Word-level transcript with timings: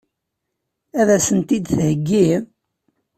Ad 0.99 1.09
sent-tent-id-theggi? 1.19 2.27